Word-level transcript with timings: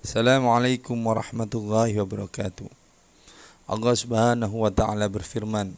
Assalamualaikum 0.00 0.96
warahmatullahi 0.96 1.92
wabarakatuh. 2.00 2.64
Allah 3.68 3.92
Subhanahu 3.92 4.64
wa 4.64 4.72
taala 4.72 5.04
berfirman, 5.12 5.76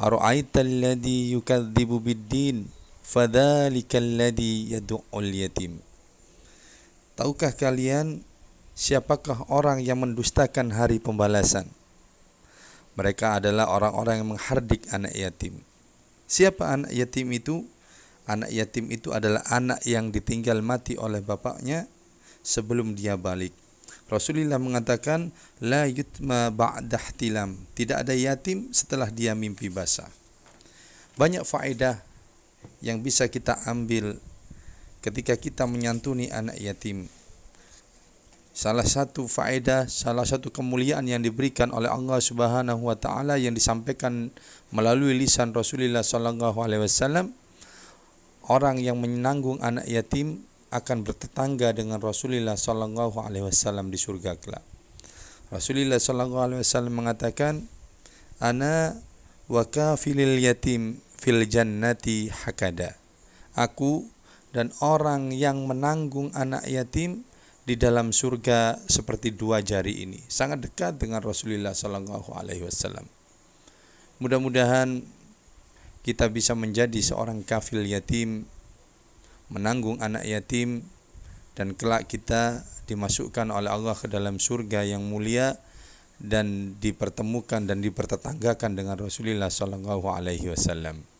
"Ara'aita 0.00 0.64
alladhi 0.64 1.36
yukadzibu 1.36 2.00
bid-din, 2.00 2.64
fadzalika 3.04 4.00
alladhi 4.00 4.72
yad'ul 4.72 5.28
yatim." 5.28 5.76
Tahukah 7.20 7.52
kalian 7.52 8.24
siapakah 8.72 9.44
orang 9.52 9.84
yang 9.84 10.00
mendustakan 10.00 10.72
hari 10.72 10.96
pembalasan? 10.96 11.68
Mereka 12.96 13.44
adalah 13.44 13.68
orang-orang 13.68 14.24
yang 14.24 14.28
menghardik 14.40 14.88
anak 14.88 15.12
yatim. 15.12 15.60
Siapa 16.24 16.80
anak 16.80 16.96
yatim 16.96 17.28
itu? 17.28 17.60
Anak 18.24 18.48
yatim 18.56 18.88
itu 18.88 19.12
adalah 19.12 19.44
anak 19.52 19.84
yang 19.84 20.08
ditinggal 20.08 20.64
mati 20.64 20.96
oleh 20.96 21.20
bapaknya 21.20 21.84
sebelum 22.44 22.92
dia 22.92 23.16
balik. 23.16 23.56
Rasulullah 24.12 24.60
mengatakan 24.60 25.32
la 25.64 25.88
yutma 25.88 26.52
ba'dah 26.52 27.02
tilam. 27.16 27.56
Tidak 27.72 28.04
ada 28.04 28.12
yatim 28.12 28.68
setelah 28.70 29.08
dia 29.08 29.32
mimpi 29.32 29.72
basah. 29.72 30.06
Banyak 31.16 31.42
faedah 31.48 32.04
yang 32.84 33.00
bisa 33.00 33.32
kita 33.32 33.64
ambil 33.64 34.20
ketika 35.00 35.40
kita 35.40 35.64
menyantuni 35.64 36.28
anak 36.28 36.60
yatim. 36.60 37.08
Salah 38.54 38.86
satu 38.86 39.26
faedah, 39.26 39.90
salah 39.90 40.22
satu 40.22 40.46
kemuliaan 40.46 41.10
yang 41.10 41.18
diberikan 41.18 41.74
oleh 41.74 41.90
Allah 41.90 42.22
Subhanahu 42.22 42.86
wa 42.86 42.94
taala 42.94 43.34
yang 43.34 43.50
disampaikan 43.50 44.30
melalui 44.70 45.18
lisan 45.18 45.50
Rasulullah 45.50 46.06
sallallahu 46.06 46.62
alaihi 46.62 46.86
wasallam 46.86 47.34
orang 48.46 48.78
yang 48.78 49.00
menanggung 49.02 49.58
anak 49.58 49.90
yatim 49.90 50.46
akan 50.74 51.06
bertetangga 51.06 51.70
dengan 51.70 52.02
Rasulullah 52.02 52.58
sallallahu 52.58 53.22
alaihi 53.22 53.46
wasallam 53.46 53.94
di 53.94 53.98
surga 53.98 54.34
kelak. 54.42 54.66
Rasulullah 55.54 56.02
sallallahu 56.02 56.42
alaihi 56.50 56.60
wasallam 56.66 56.98
mengatakan 56.98 57.70
ana 58.42 58.98
wa 59.46 59.62
kafilil 59.70 60.42
yatim 60.42 60.98
fil 61.14 61.46
jannati 61.46 62.26
hakada. 62.28 62.98
Aku 63.54 64.02
dan 64.50 64.74
orang 64.82 65.30
yang 65.30 65.62
menanggung 65.70 66.34
anak 66.34 66.66
yatim 66.66 67.22
di 67.64 67.78
dalam 67.80 68.12
surga 68.12 68.76
seperti 68.84 69.32
dua 69.32 69.64
jari 69.64 70.04
ini 70.04 70.20
sangat 70.28 70.68
dekat 70.68 71.00
dengan 71.00 71.24
Rasulullah 71.24 71.72
Sallallahu 71.72 72.36
Alaihi 72.36 72.66
Wasallam. 72.66 73.08
Mudah-mudahan 74.20 75.00
kita 76.04 76.28
bisa 76.28 76.52
menjadi 76.52 77.00
seorang 77.00 77.40
kafil 77.40 77.88
yatim, 77.88 78.44
menanggung 79.52 80.00
anak 80.00 80.24
yatim, 80.24 80.84
dan 81.54 81.72
kelak 81.78 82.10
kita 82.10 82.66
dimasukkan 82.90 83.48
oleh 83.48 83.70
Allah 83.70 83.96
ke 83.96 84.10
dalam 84.10 84.36
surga 84.36 84.84
yang 84.84 85.06
mulia 85.06 85.56
dan 86.20 86.78
dipertemukan 86.78 87.64
dan 87.64 87.80
dipertetanggakan 87.80 88.76
dengan 88.76 88.96
Rasulullah 89.00 89.50
Sallallahu 89.50 90.06
Alaihi 90.10 90.52
Wasallam. 90.52 91.13